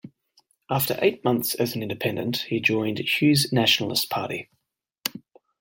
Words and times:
After 0.67 0.97
eight 0.99 1.23
months 1.23 1.53
as 1.53 1.75
an 1.75 1.83
independent, 1.83 2.45
he 2.49 2.59
joined 2.59 2.97
Hughes' 2.97 3.53
Nationalist 3.53 4.09
Party. 4.09 4.49